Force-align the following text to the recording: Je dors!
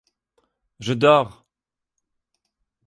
Je 0.79 0.93
dors! 0.93 1.45